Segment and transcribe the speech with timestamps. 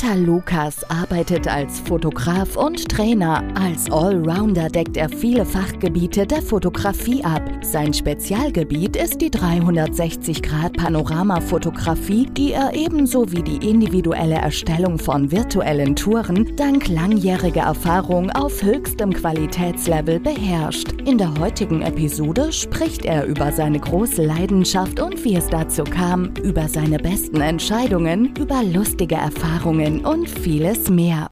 [0.00, 3.44] Dieter Lukas arbeitet als Fotograf und Trainer.
[3.54, 7.42] Als Allrounder deckt er viele Fachgebiete der Fotografie ab.
[7.60, 16.56] Sein Spezialgebiet ist die 360-Grad-Panoramafotografie, die er ebenso wie die individuelle Erstellung von virtuellen Touren
[16.56, 20.92] dank langjähriger Erfahrung auf höchstem Qualitätslevel beherrscht.
[21.04, 26.32] In der heutigen Episode spricht er über seine große Leidenschaft und wie es dazu kam,
[26.42, 31.28] über seine besten Entscheidungen, über lustige Erfahrungen Erfahrungen und vieles mehr.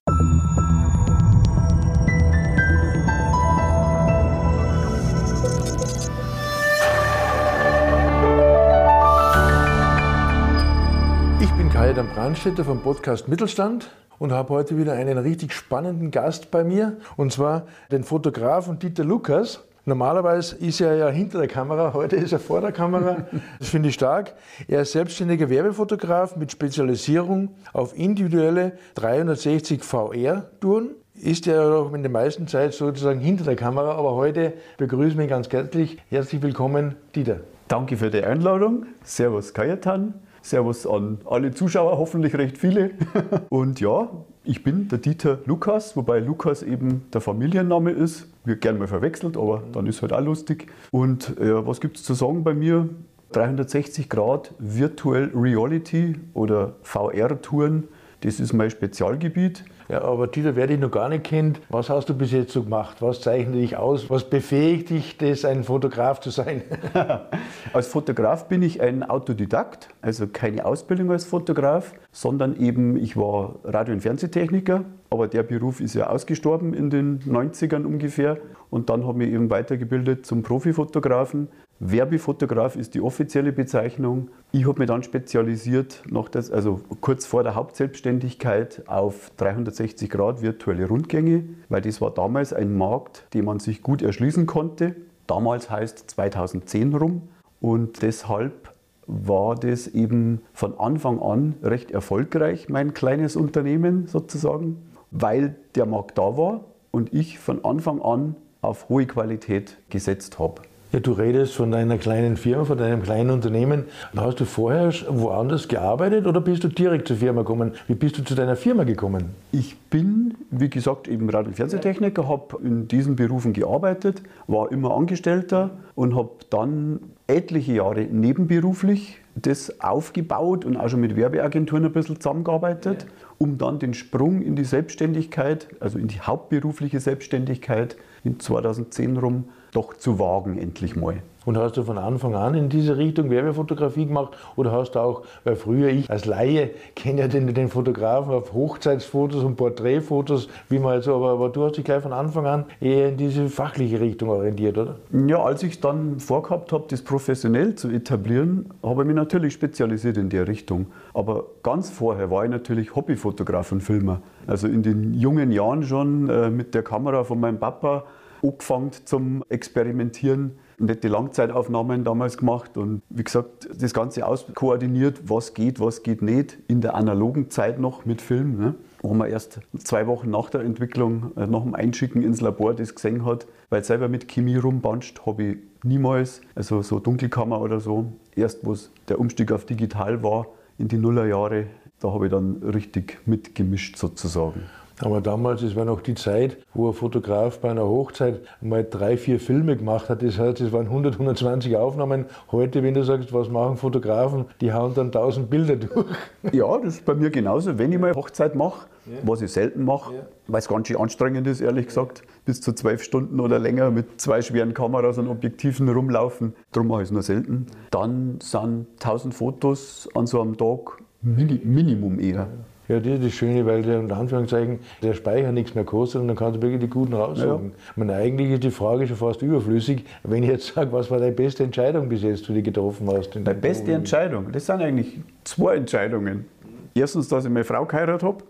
[11.40, 16.50] Ich bin Kai-Dan Brandstätter vom Podcast Mittelstand und habe heute wieder einen richtig spannenden Gast
[16.50, 19.67] bei mir, und zwar den Fotografen Dieter Lukas.
[19.88, 23.24] Normalerweise ist er ja hinter der Kamera, heute ist er vor der Kamera.
[23.58, 24.34] Das finde ich stark.
[24.68, 30.90] Er ist selbstständiger Werbefotograf mit Spezialisierung auf individuelle 360 VR-Touren.
[31.14, 35.24] Ist ja auch in der meisten Zeit sozusagen hinter der Kamera, aber heute begrüßen wir
[35.24, 35.96] ihn ganz herzlich.
[36.10, 37.40] Herzlich willkommen, Dieter.
[37.68, 38.84] Danke für die Einladung.
[39.04, 40.12] Servus Kajatan.
[40.42, 42.90] Servus an alle Zuschauer, hoffentlich recht viele.
[43.48, 44.10] Und ja,
[44.44, 48.26] ich bin der Dieter Lukas, wobei Lukas eben der Familienname ist.
[48.48, 50.68] Wird gerne mal verwechselt, aber dann ist halt auch lustig.
[50.90, 52.88] Und äh, was gibt es zu sagen bei mir?
[53.32, 57.88] 360 Grad Virtual Reality oder VR-Touren,
[58.22, 59.64] das ist mein Spezialgebiet.
[59.88, 62.62] Ja, aber Dieter, wer dich noch gar nicht kennt, was hast du bis jetzt so
[62.62, 62.98] gemacht?
[63.00, 64.10] Was zeichnet dich aus?
[64.10, 66.60] Was befähigt dich, das ein Fotograf zu sein?
[67.72, 73.60] als Fotograf bin ich ein Autodidakt, also keine Ausbildung als Fotograf, sondern eben ich war
[73.64, 78.36] Radio- und Fernsehtechniker, aber der Beruf ist ja ausgestorben in den 90ern ungefähr
[78.68, 81.48] und dann habe ich eben weitergebildet zum Profifotografen
[81.80, 84.30] Werbefotograf ist die offizielle Bezeichnung.
[84.50, 90.42] Ich habe mich dann spezialisiert, noch das, also kurz vor der Hauptselbstständigkeit, auf 360 Grad
[90.42, 94.96] virtuelle Rundgänge, weil das war damals ein Markt, den man sich gut erschließen konnte.
[95.28, 97.22] Damals heißt 2010 rum
[97.60, 98.74] und deshalb
[99.06, 104.78] war das eben von Anfang an recht erfolgreich, mein kleines Unternehmen sozusagen,
[105.12, 110.62] weil der Markt da war und ich von Anfang an auf hohe Qualität gesetzt habe.
[110.90, 113.84] Ja, du redest von deiner kleinen Firma, von deinem kleinen Unternehmen.
[114.16, 117.72] Hast du vorher woanders gearbeitet oder bist du direkt zur Firma gekommen?
[117.88, 119.34] Wie bist du zu deiner Firma gekommen?
[119.52, 124.96] Ich bin, wie gesagt, eben Radio- und Fernsehtechniker, habe in diesen Berufen gearbeitet, war immer
[124.96, 131.92] Angestellter und habe dann etliche Jahre nebenberuflich das aufgebaut und auch schon mit Werbeagenturen ein
[131.92, 133.06] bisschen zusammengearbeitet,
[133.36, 137.96] um dann den Sprung in die Selbstständigkeit, also in die hauptberufliche Selbstständigkeit
[138.28, 141.22] in 2010 rum doch zu wagen, endlich mal.
[141.44, 145.22] Und hast du von Anfang an in diese Richtung Werbefotografie gemacht oder hast du auch,
[145.44, 150.78] weil früher ich als Laie kenne ja den, den Fotografen auf Hochzeitsfotos und Porträtfotos, wie
[150.78, 153.98] man so, aber, aber du hast dich gleich von Anfang an eher in diese fachliche
[153.98, 154.96] Richtung orientiert, oder?
[155.26, 160.18] Ja, als ich dann vorgehabt habe, das professionell zu etablieren, habe ich mich natürlich spezialisiert
[160.18, 160.88] in der Richtung.
[161.14, 164.20] Aber ganz vorher war ich natürlich Hobbyfotograf und Filmer.
[164.46, 168.04] Also in den jungen Jahren schon äh, mit der Kamera von meinem Papa
[168.42, 170.58] angefangen zum Experimentieren.
[170.78, 176.56] Nette Langzeitaufnahmen damals gemacht und wie gesagt, das Ganze auskoordiniert, was geht, was geht nicht,
[176.68, 178.58] in der analogen Zeit noch mit Film.
[178.58, 178.74] Ne?
[179.02, 182.94] Wo man erst zwei Wochen nach der Entwicklung, äh, nach dem Einschicken ins Labor das
[182.94, 188.12] gesehen hat, weil selber mit Chemie rumbanscht, habe ich niemals, also so Dunkelkammer oder so,
[188.36, 188.76] erst wo
[189.08, 190.46] der Umstieg auf digital war,
[190.78, 191.66] in die Nullerjahre,
[192.00, 194.62] da habe ich dann richtig mitgemischt sozusagen.
[195.00, 199.16] Aber damals, es war noch die Zeit, wo ein Fotograf bei einer Hochzeit mal drei,
[199.16, 200.22] vier Filme gemacht hat.
[200.22, 202.26] Das heißt, es waren 100, 120 Aufnahmen.
[202.50, 206.06] Heute, wenn du sagst, was machen Fotografen, die hauen dann 1000 Bilder durch.
[206.52, 207.78] Ja, das ist bei mir genauso.
[207.78, 209.18] Wenn ich mal Hochzeit mache, ja.
[209.22, 210.20] was ich selten mache, ja.
[210.48, 214.20] weil es ganz schön anstrengend ist, ehrlich gesagt, bis zu zwölf Stunden oder länger mit
[214.20, 217.66] zwei schweren Kameras und Objektiven rumlaufen, darum mache ich es nur selten.
[217.90, 222.48] Dann sind 1000 Fotos an so einem Tag Minimum eher.
[222.88, 226.28] Ja, das ist das Schöne, weil der unter Anführungszeichen der Speicher nichts mehr kostet und
[226.28, 227.66] dann kannst du wirklich die guten raussuchen.
[227.66, 227.92] Ja.
[227.96, 231.32] meine, eigentlich ist die Frage schon fast überflüssig, wenn ich jetzt sage, was war deine
[231.32, 233.34] beste Entscheidung bis jetzt, die du getroffen hast?
[233.34, 233.98] Deine beste Moment?
[233.98, 234.46] Entscheidung?
[234.52, 236.46] Das sind eigentlich zwei Entscheidungen.
[236.94, 238.42] Erstens, dass ich meine Frau geheiratet habe,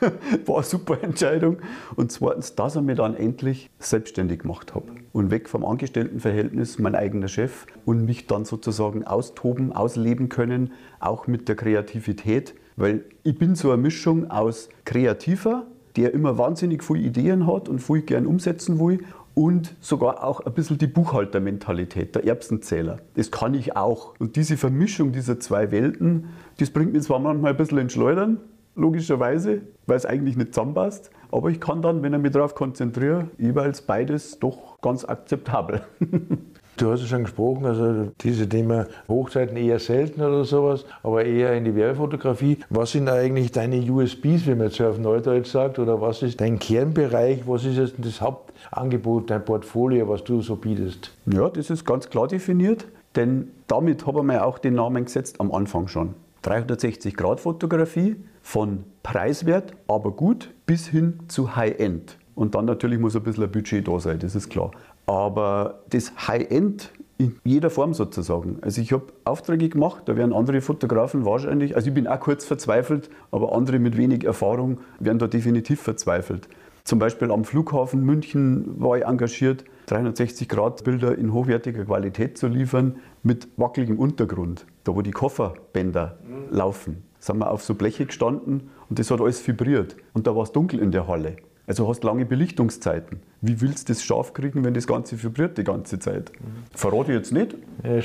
[0.46, 1.58] war eine super Entscheidung.
[1.96, 6.94] Und zweitens, dass ich mich dann endlich selbstständig gemacht habe und weg vom Angestelltenverhältnis, mein
[6.94, 13.38] eigener Chef und mich dann sozusagen austoben, ausleben können, auch mit der Kreativität weil ich
[13.38, 15.66] bin so eine Mischung aus Kreativer,
[15.96, 19.00] der immer wahnsinnig viele Ideen hat und viel gern umsetzen will
[19.34, 22.98] und sogar auch ein bisschen die Buchhaltermentalität, der Erbsenzähler.
[23.14, 24.14] Das kann ich auch.
[24.18, 28.38] Und diese Vermischung dieser zwei Welten, das bringt mich zwar manchmal ein bisschen ins Schleudern,
[28.76, 31.10] logischerweise, weil es eigentlich nicht zusammenpasst.
[31.30, 35.82] Aber ich kann dann, wenn ich mich darauf konzentriere, jeweils beides doch ganz akzeptabel.
[36.80, 41.52] Du hast ja schon gesprochen, also diese Thema Hochzeiten eher selten oder sowas, aber eher
[41.52, 42.56] in die Werbefotografie.
[42.70, 46.58] Was sind eigentlich deine USBs, wie man jetzt auf Neudeutsch sagt, oder was ist dein
[46.58, 47.42] Kernbereich?
[47.46, 51.12] Was ist jetzt das Hauptangebot, dein Portfolio, was du so bietest?
[51.26, 55.52] Ja, das ist ganz klar definiert, denn damit haben wir auch den Namen gesetzt am
[55.52, 56.14] Anfang schon.
[56.44, 62.16] 360-Grad-Fotografie von preiswert, aber gut, bis hin zu High-End.
[62.34, 64.70] Und dann natürlich muss ein bisschen ein Budget da sein, das ist klar.
[65.06, 68.58] Aber das High-End in jeder Form sozusagen.
[68.62, 72.46] Also ich habe Aufträge gemacht, da werden andere Fotografen wahrscheinlich, also ich bin auch kurz
[72.46, 76.48] verzweifelt, aber andere mit wenig Erfahrung werden da definitiv verzweifelt.
[76.84, 83.48] Zum Beispiel am Flughafen München war ich engagiert, 360-Grad-Bilder in hochwertiger Qualität zu liefern mit
[83.58, 86.56] wackeligem Untergrund, da wo die Kofferbänder mhm.
[86.56, 87.02] laufen.
[87.18, 89.94] Sind wir auf so Bleche gestanden und das hat alles vibriert.
[90.14, 91.36] Und da war es dunkel in der Halle.
[91.66, 93.20] Also hast lange Belichtungszeiten.
[93.42, 96.30] Wie willst du das scharf kriegen, wenn das Ganze vibriert die ganze Zeit?
[96.74, 97.56] Verrate ich jetzt nicht,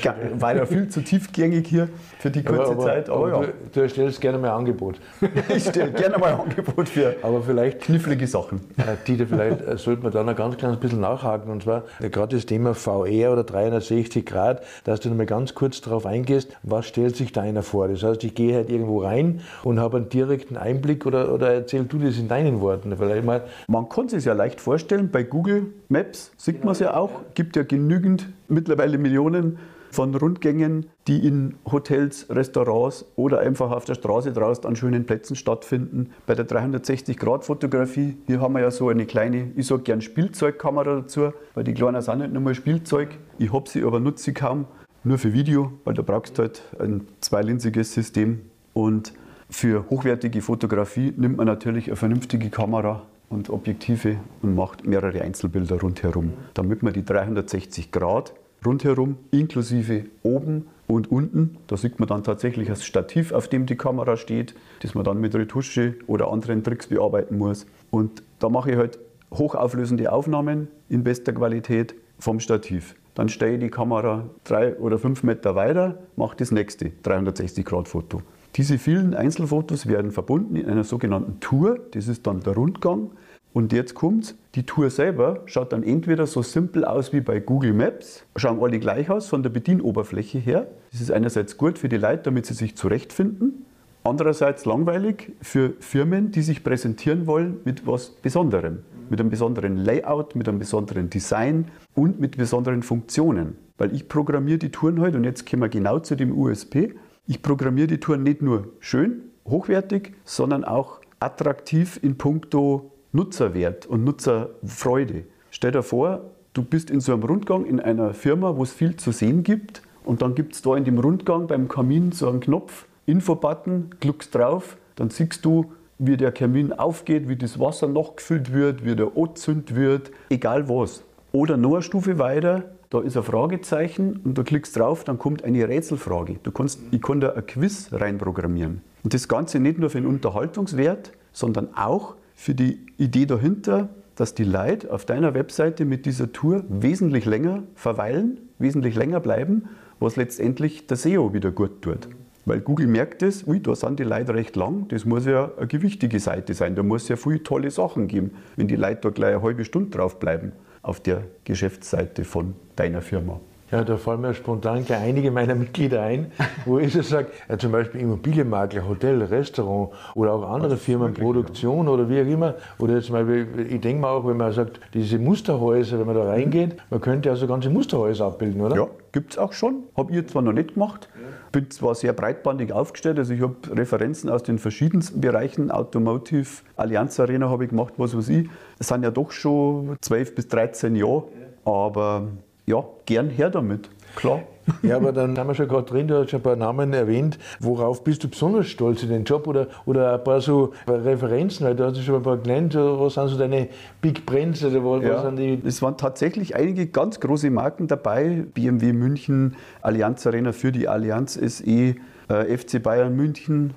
[0.02, 1.88] ja, weil er viel zu tiefgängig hier
[2.18, 3.10] für die kurze aber, Zeit.
[3.10, 3.46] Aber, aber ja.
[3.46, 5.00] du, du erstellst gerne mal ein Angebot.
[5.54, 8.60] ich stelle gerne mal ein Angebot für aber vielleicht, knifflige Sachen.
[9.06, 11.50] Dieter, vielleicht äh, sollte man da noch ganz kleines bisschen nachhaken.
[11.50, 15.54] Und zwar äh, gerade das Thema VR oder 360 Grad, dass du noch mal ganz
[15.54, 17.88] kurz darauf eingehst, was stellt sich da einer vor?
[17.88, 21.84] Das heißt, ich gehe halt irgendwo rein und habe einen direkten Einblick oder, oder erzähl
[21.84, 22.96] du das in deinen Worten?
[22.96, 26.94] Vielleicht mal man kann sich ja leicht vorstellen, bei Google Maps sieht man es ja
[26.94, 29.58] auch, gibt ja genügend, mittlerweile Millionen
[29.90, 35.36] von Rundgängen, die in Hotels, Restaurants oder einfach auf der Straße draußen an schönen Plätzen
[35.36, 36.10] stattfinden.
[36.26, 41.32] Bei der 360-Grad-Fotografie, hier haben wir ja so eine kleine, ich sage gern Spielzeugkamera dazu,
[41.54, 43.16] weil die Kleinen sind nicht nur mal Spielzeug.
[43.38, 44.66] Ich habe sie, aber nutze sie kaum,
[45.02, 48.40] nur für Video, weil da brauchst du halt ein zweilinsiges System.
[48.74, 49.14] Und
[49.48, 55.80] für hochwertige Fotografie nimmt man natürlich eine vernünftige Kamera und Objektive und macht mehrere Einzelbilder
[55.80, 58.32] rundherum, damit man die 360 Grad
[58.64, 63.76] rundherum, inklusive oben und unten, da sieht man dann tatsächlich das Stativ, auf dem die
[63.76, 67.66] Kamera steht, das man dann mit Retusche oder anderen Tricks bearbeiten muss.
[67.90, 68.98] Und da mache ich halt
[69.32, 72.94] hochauflösende Aufnahmen in bester Qualität vom Stativ.
[73.14, 78.22] Dann stelle ich die Kamera drei oder fünf Meter weiter, mache das nächste 360-Grad-Foto.
[78.56, 81.78] Diese vielen Einzelfotos werden verbunden in einer sogenannten Tour.
[81.90, 83.10] Das ist dann der Rundgang.
[83.52, 84.34] Und jetzt kommt's.
[84.54, 88.78] Die Tour selber schaut dann entweder so simpel aus wie bei Google Maps, schauen alle
[88.78, 90.68] gleich aus von der Bedienoberfläche her.
[90.90, 93.66] Das ist einerseits gut für die Leute, damit sie sich zurechtfinden.
[94.04, 98.78] Andererseits langweilig für Firmen, die sich präsentieren wollen mit was Besonderem.
[99.10, 103.56] Mit einem besonderen Layout, mit einem besonderen Design und mit besonderen Funktionen.
[103.76, 106.94] Weil ich programmiere die Touren heute, halt und jetzt kommen wir genau zu dem USP.
[107.28, 114.04] Ich programmiere die Touren nicht nur schön, hochwertig, sondern auch attraktiv in puncto Nutzerwert und
[114.04, 115.24] Nutzerfreude.
[115.50, 118.94] Stell dir vor, du bist in so einem Rundgang in einer Firma, wo es viel
[118.94, 122.38] zu sehen gibt und dann gibt es da in dem Rundgang beim Kamin so einen
[122.38, 128.52] Knopf, Infobutton, klickst drauf, dann siehst du, wie der Kamin aufgeht, wie das Wasser nachgefüllt
[128.52, 131.02] wird, wie der zünd wird, egal was.
[131.32, 135.44] Oder noch eine Stufe weiter, da ist ein Fragezeichen und du klickst drauf, dann kommt
[135.44, 136.36] eine Rätselfrage.
[136.42, 138.82] Du kannst, ich kann da ein Quiz reinprogrammieren.
[139.02, 144.34] Und das Ganze nicht nur für den Unterhaltungswert, sondern auch für die Idee dahinter, dass
[144.34, 150.16] die Leute auf deiner Webseite mit dieser Tour wesentlich länger verweilen, wesentlich länger bleiben, was
[150.16, 152.08] letztendlich der SEO wieder gut tut.
[152.46, 155.66] Weil Google merkt es, ui, da sind die Leute recht lang, das muss ja eine
[155.66, 159.34] gewichtige Seite sein, da muss ja viele tolle Sachen geben, wenn die Leute da gleich
[159.34, 160.52] eine halbe Stunde drauf bleiben
[160.86, 163.40] auf der Geschäftsseite von deiner Firma.
[163.72, 166.30] Ja, da fallen mir spontan gleich einige meiner Mitglieder ein,
[166.64, 171.86] wo ich so sage, ja, zum Beispiel Immobilienmakler, Hotel, Restaurant oder auch andere Firmen, Produktion
[171.86, 171.92] ja.
[171.92, 172.54] oder wie auch immer.
[172.78, 173.28] Oder jetzt mal,
[173.68, 177.28] ich denke mal auch, wenn man sagt, diese Musterhäuser, wenn man da reingeht, man könnte
[177.28, 178.76] also ganze Musterhäuser abbilden, oder?
[178.76, 179.84] Ja, gibt es auch schon.
[179.96, 181.08] Habe ich zwar noch nicht gemacht,
[181.50, 186.46] bin zwar sehr breitbandig aufgestellt, also ich habe Referenzen aus den verschiedensten Bereichen, Automotive,
[186.76, 188.50] Allianz Arena habe ich gemacht, was weiß ich.
[188.76, 191.28] Das sind ja doch schon 12 bis 13 Jahre,
[191.64, 192.28] aber
[192.66, 194.42] ja, gern her damit, klar.
[194.82, 197.38] Ja, aber dann haben wir schon gerade drin, du hast schon ein paar Namen erwähnt.
[197.60, 201.66] Worauf bist du besonders stolz in den Job oder, oder ein paar so Referenzen?
[201.66, 202.74] Weil du hast schon ein paar genannt.
[202.74, 203.68] Was sind so deine
[204.00, 204.64] Big Brands?
[204.64, 205.62] Oder was ja, sind die?
[205.64, 208.44] Es waren tatsächlich einige ganz große Marken dabei.
[208.54, 211.94] BMW München, Allianz Arena für die Allianz SE,
[212.28, 213.74] äh, FC Bayern München,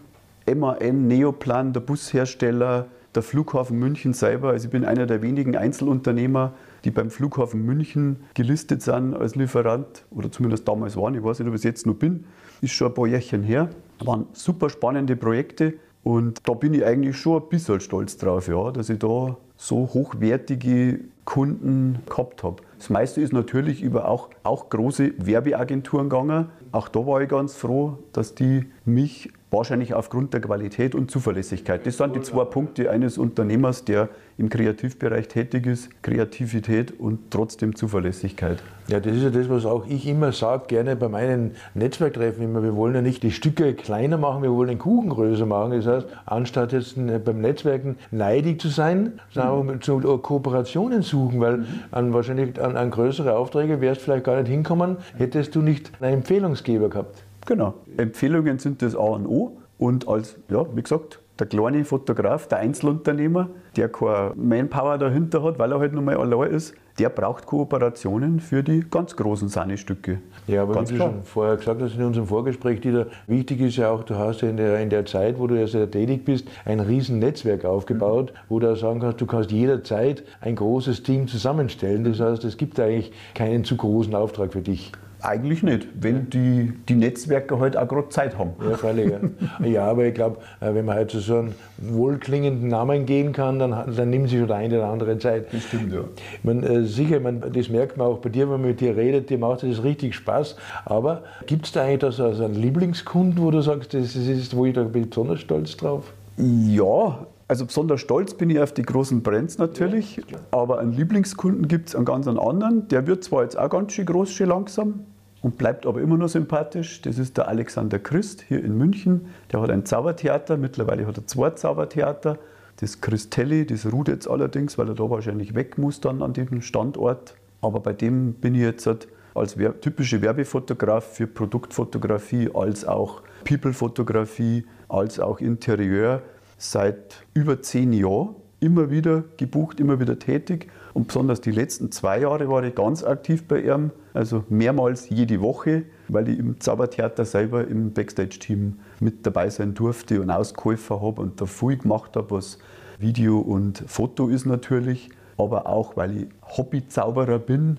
[0.51, 4.49] MAN, Neoplan, der Bushersteller, der Flughafen München selber.
[4.49, 10.05] Also ich bin einer der wenigen Einzelunternehmer, die beim Flughafen München gelistet sind als Lieferant
[10.11, 11.15] oder zumindest damals waren.
[11.15, 12.25] Ich weiß nicht, ob ich es jetzt noch bin.
[12.61, 13.69] Ist schon ein paar Jährchen her.
[14.03, 15.73] Waren super spannende Projekte
[16.03, 19.75] und da bin ich eigentlich schon ein bisschen stolz drauf, ja, dass ich da so
[19.93, 22.57] hochwertige Kunden gehabt habe.
[22.77, 26.47] Das meiste ist natürlich über auch, auch große Werbeagenturen gegangen.
[26.71, 31.85] Auch da war ich ganz froh, dass die mich wahrscheinlich aufgrund der Qualität und Zuverlässigkeit,
[31.85, 37.75] das sind die zwei Punkte eines Unternehmers, der im Kreativbereich tätig ist, Kreativität und trotzdem
[37.75, 38.59] Zuverlässigkeit.
[38.87, 42.63] Ja, das ist ja das, was auch ich immer sage, gerne bei meinen Netzwerktreffen immer,
[42.63, 45.71] wir wollen ja nicht die Stücke kleiner machen, wir wollen den Kuchen größer machen.
[45.71, 51.65] Das heißt, anstatt jetzt äh, beim Netzwerken neidig zu sein, sondern zu Kooperationen suchen, weil
[51.91, 55.91] an wahrscheinlich an, an größere Aufträge wärst du vielleicht gar nicht hinkommen, hättest du nicht
[56.01, 57.23] einen Empfehlungsgeber gehabt.
[57.49, 57.73] Genau.
[57.97, 59.57] Empfehlungen sind das A und O.
[59.79, 65.57] Und als, ja, wie gesagt, der kleine Fotograf, der Einzelunternehmer, der keine Manpower dahinter hat,
[65.57, 70.19] weil er halt nur mal allein ist, der braucht Kooperationen für die ganz großen Sahnestücke.
[70.45, 71.11] Ja, aber ganz wie du klar.
[71.11, 74.49] schon vorher gesagt hast in unserem Vorgespräch, Dieter, wichtig ist ja auch, du hast ja
[74.49, 78.31] in der, in der Zeit, wo du ja sehr tätig bist, ein riesen Netzwerk aufgebaut,
[78.47, 82.03] wo du sagen kannst, du kannst jederzeit ein großes Team zusammenstellen.
[82.03, 84.91] Das heißt, es gibt eigentlich keinen zu großen Auftrag für dich.
[85.21, 88.51] Eigentlich nicht, wenn die, die Netzwerke halt auch gerade Zeit haben.
[88.63, 89.11] Ja, freilich.
[89.11, 93.59] Ja, ja aber ich glaube, wenn man halt zu so einem wohlklingenden Namen gehen kann,
[93.59, 95.53] dann, dann nimmt sich schon eine oder andere Zeit.
[95.53, 96.01] Das stimmt, ja.
[96.43, 99.29] Mein, äh, sicher, man, das merkt man auch bei dir, wenn man mit dir redet,
[99.29, 100.55] dir macht das richtig Spaß.
[100.85, 104.65] Aber gibt es da eigentlich das also einen Lieblingskunden, wo du sagst, das ist, wo
[104.65, 106.13] ich da besonders stolz drauf?
[106.37, 111.89] Ja, also besonders stolz bin ich auf die großen Brands natürlich, aber einen Lieblingskunden gibt
[111.89, 112.87] es einen ganz anderen.
[112.89, 115.05] Der wird zwar jetzt auch ganz schön groß, schon langsam
[115.41, 117.01] und bleibt aber immer noch sympathisch.
[117.01, 119.29] Das ist der Alexander Christ hier in München.
[119.51, 122.37] Der hat ein Zaubertheater, mittlerweile hat er zwei Zaubertheater.
[122.81, 126.61] Das Christelli, das ruht jetzt allerdings, weil er da wahrscheinlich weg muss dann an diesem
[126.61, 127.33] Standort.
[127.61, 133.23] Aber bei dem bin ich jetzt halt als wer typische Werbefotograf für Produktfotografie, als auch
[133.43, 136.21] People-Fotografie, als auch Interieur
[136.59, 140.67] seit über zehn Jahren immer wieder gebucht, immer wieder tätig.
[140.93, 145.39] Und besonders die letzten zwei Jahre war ich ganz aktiv bei ihm, also mehrmals jede
[145.39, 151.21] Woche, weil ich im Zaubertheater selber im Backstage-Team mit dabei sein durfte und ausgeholfen habe
[151.21, 152.59] und da viel gemacht habe, was
[152.99, 157.77] Video und Foto ist natürlich, aber auch, weil ich Hobbyzauberer bin,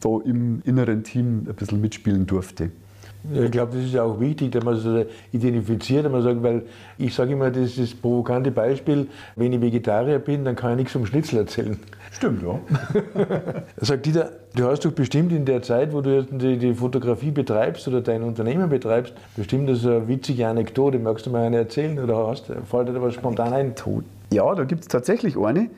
[0.00, 2.70] da im inneren Team ein bisschen mitspielen durfte.
[3.32, 6.62] Ich glaube, das ist ja auch wichtig, dass man so identifiziert, dass man sagt, weil
[6.98, 10.76] ich sage immer, das ist das provokante Beispiel, wenn ich Vegetarier bin, dann kann ich
[10.78, 11.78] nichts vom Schnitzel erzählen.
[12.10, 12.58] Stimmt, ja.
[13.76, 17.30] Sagt Dieter, du hast doch bestimmt in der Zeit, wo du jetzt die, die Fotografie
[17.30, 20.98] betreibst oder dein Unternehmen betreibst, bestimmt das eine witzige Anekdote.
[20.98, 23.74] Magst du mal eine erzählen oder hast, fällt dir da was spontan ein?
[24.32, 25.70] Ja, da gibt es tatsächlich eine.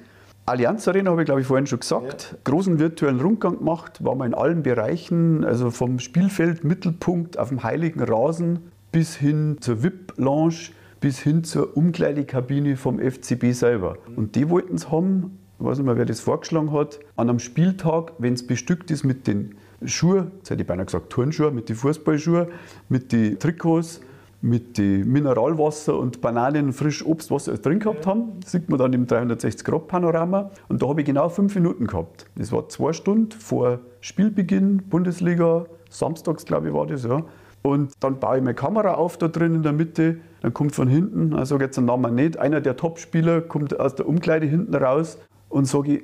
[0.46, 2.36] Allianz Arena habe ich glaube ich vorhin schon gesagt.
[2.44, 7.62] Großen virtuellen Rundgang gemacht, war mal in allen Bereichen, also vom Spielfeld, Mittelpunkt auf dem
[7.62, 8.58] heiligen Rasen
[8.92, 13.96] bis hin zur VIP-Lounge, bis hin zur Umkleidekabine vom FCB selber.
[14.16, 17.38] Und die wollten es haben, ich weiß nicht mehr, wer das vorgeschlagen hat, an einem
[17.38, 19.54] Spieltag, wenn es bestückt ist mit den
[19.86, 22.48] Schuhen, jetzt hätte ich beinahe gesagt Turnschuhe, mit den Fußballschuhen,
[22.90, 24.02] mit den Trikots,
[24.44, 28.40] mit den Mineralwasser und Bananen, frisch Obst, was sie alles drin gehabt haben.
[28.40, 30.50] Das sieht man dann im 360-Grad-Panorama.
[30.68, 32.26] Und da habe ich genau fünf Minuten gehabt.
[32.36, 37.24] Das war zwei Stunden vor Spielbeginn, Bundesliga, samstags glaube ich war das, ja.
[37.62, 40.18] Und dann baue ich meine Kamera auf da drin in der Mitte.
[40.42, 44.06] Dann kommt von hinten, sage jetzt den Namen nicht, einer der Topspieler kommt aus der
[44.06, 46.02] Umkleide hinten raus und sage ich,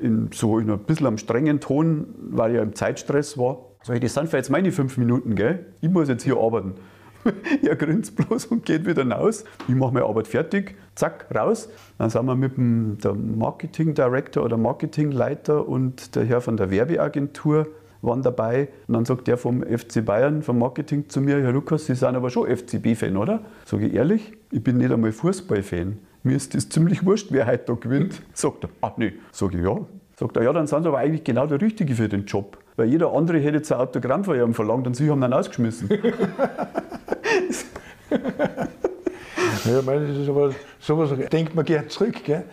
[0.00, 3.98] in, so in ein bisschen am strengen Ton, weil ich ja im Zeitstress war, sage
[3.98, 5.66] ich, das sind für jetzt meine fünf Minuten, gell?
[5.80, 6.74] Ich muss jetzt hier arbeiten.
[7.62, 9.44] er grinst bloß und geht wieder raus.
[9.68, 11.68] Ich mache meine Arbeit fertig, zack, raus.
[11.98, 16.70] Dann sind wir mit dem der Marketing Director oder Marketingleiter und der Herr von der
[16.70, 17.66] Werbeagentur
[18.02, 18.68] waren dabei.
[18.86, 22.14] Und dann sagt der vom FC Bayern, vom Marketing zu mir, Herr Lukas, Sie sind
[22.14, 23.40] aber schon FCB-Fan, oder?
[23.64, 25.98] Sage ich ehrlich, ich bin nicht einmal Fußball-Fan.
[26.22, 28.22] Mir ist das ziemlich wurscht, wer heute da gewinnt.
[28.32, 29.14] Sagt er, ach nee.
[29.32, 29.78] Sage ich, ja.
[30.16, 32.58] Sagt er, ja, dann sind Sie aber eigentlich genau der Richtige für den Job.
[32.76, 35.88] Weil jeder andere hätte jetzt ein Autogramm von ihm verlangt und Sie haben ihn ausgeschmissen.
[39.64, 42.22] Ja, meine, das ist aber sowas denkt man gern zurück.
[42.24, 42.44] Gell?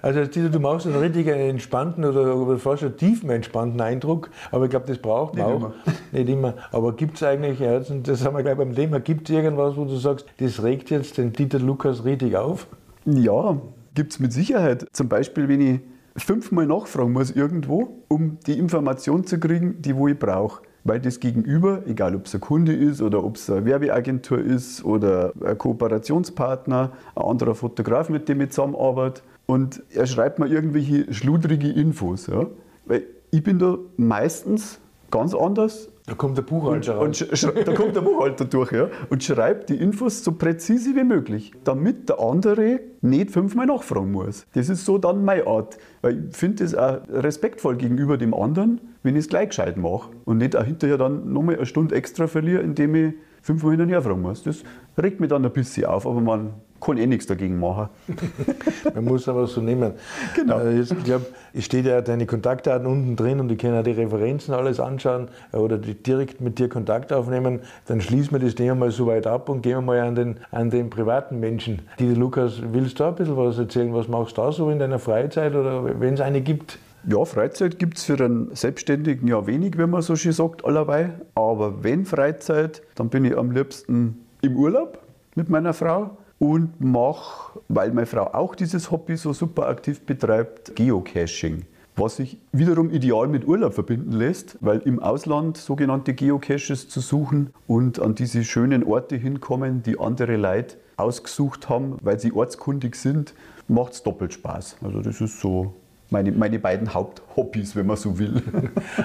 [0.00, 4.70] Also Dieter, du machst einen richtig entspannten oder, fast einen tiefen entspannten Eindruck, aber ich
[4.70, 5.60] glaube, das braucht man Nicht auch.
[5.60, 5.74] immer.
[6.12, 6.54] Nicht immer.
[6.72, 9.84] Aber gibt es eigentlich, ja, das haben wir gleich beim Thema, gibt es irgendwas, wo
[9.84, 12.66] du sagst, das regt jetzt den Dieter Lukas richtig auf?
[13.04, 13.58] Ja,
[13.94, 14.86] gibt es mit Sicherheit.
[14.92, 15.80] Zum Beispiel, wenn ich
[16.16, 20.62] fünfmal nachfragen muss irgendwo, um die Information zu kriegen, die wo ich brauche.
[20.84, 24.84] Weil das Gegenüber, egal ob es ein Kunde ist oder ob es eine Werbeagentur ist
[24.84, 31.12] oder ein Kooperationspartner, ein anderer Fotograf, mit dem ich zusammenarbeite, und er schreibt mir irgendwelche
[31.12, 32.26] schludrige Infos.
[32.28, 32.46] Ja?
[32.86, 34.78] Weil ich bin da meistens
[35.10, 39.24] ganz anders da kommt der Buchhalter und, und Da kommt der Buchhalter durch ja, und
[39.24, 44.44] schreibt die Infos so präzise wie möglich, damit der andere nicht fünfmal nachfragen muss.
[44.52, 45.78] Das ist so dann meine Art.
[46.02, 50.10] Weil ich finde es auch respektvoll gegenüber dem anderen, wenn ich es gleich gescheit mache
[50.24, 54.22] und nicht auch hinterher dann nochmal eine Stunde extra verliere, indem ich fünfmal hinterher fragen
[54.22, 54.42] muss.
[54.42, 54.64] Das
[55.00, 57.88] regt mich dann ein bisschen auf, aber man kann eh nichts dagegen machen.
[58.94, 59.92] Man muss aber so nehmen.
[60.34, 60.58] Genau.
[60.58, 63.92] Äh, ich glaube, es steht ja deine Kontaktdaten unten drin und die können auch die
[63.92, 67.60] Referenzen alles anschauen äh, oder direkt mit dir Kontakt aufnehmen.
[67.86, 70.36] Dann schließen wir das Thema mal so weit ab und gehen wir mal an den,
[70.50, 71.82] an den privaten Menschen.
[71.98, 73.94] Die Lukas, willst du da ein bisschen was erzählen?
[73.94, 76.78] Was machst du da so in deiner Freizeit oder wenn es eine gibt?
[77.06, 81.20] Ja, Freizeit gibt es für einen Selbstständigen ja wenig, wenn man so schön sagt, allerweil.
[81.34, 85.00] Aber wenn Freizeit, dann bin ich am liebsten im Urlaub
[85.34, 90.76] mit meiner Frau und mache, weil meine Frau auch dieses Hobby so super aktiv betreibt,
[90.76, 91.66] Geocaching.
[91.94, 97.50] Was sich wiederum ideal mit Urlaub verbinden lässt, weil im Ausland sogenannte Geocaches zu suchen
[97.66, 103.34] und an diese schönen Orte hinkommen, die andere Leute ausgesucht haben, weil sie ortskundig sind,
[103.68, 104.76] macht es doppelt Spaß.
[104.82, 105.74] Also das ist so
[106.10, 108.42] meine, meine beiden Haupthobbys, wenn man so will.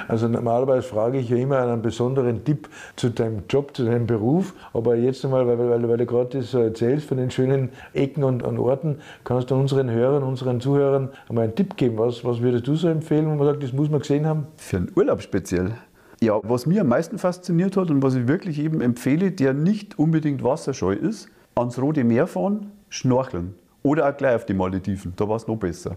[0.07, 4.53] Also normalerweise frage ich ja immer einen besonderen Tipp zu deinem Job, zu deinem Beruf.
[4.73, 8.23] Aber jetzt einmal, weil, weil, weil du gerade das so erzählst von den schönen Ecken
[8.23, 11.97] und, und, Orten, kannst du unseren Hörern, unseren Zuhörern einmal einen Tipp geben.
[11.97, 14.47] Was, was würdest du so empfehlen, wenn man sagt, das muss man gesehen haben?
[14.57, 15.73] Für einen Urlaub speziell.
[16.21, 19.97] Ja, was mir am meisten fasziniert hat und was ich wirklich eben empfehle, der nicht
[19.97, 23.55] unbedingt wasserscheu ist, ans Rote Meer fahren, schnorcheln.
[23.83, 25.95] Oder auch gleich auf die Malediven, da war es noch besser.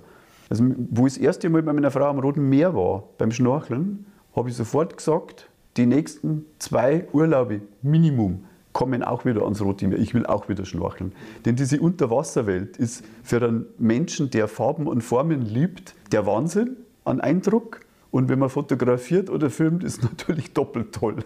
[0.49, 4.07] Also, wo ich das erste Mal bei meiner Frau am Roten Meer war, beim Schnorcheln,
[4.35, 9.99] habe ich sofort gesagt, die nächsten zwei Urlaube Minimum kommen auch wieder ans Rote Meer.
[9.99, 11.13] Ich will auch wieder schnorcheln.
[11.45, 17.21] Denn diese Unterwasserwelt ist für einen Menschen, der Farben und Formen liebt, der Wahnsinn an
[17.21, 17.81] Eindruck.
[18.11, 21.17] Und wenn man fotografiert oder filmt, ist natürlich doppelt toll.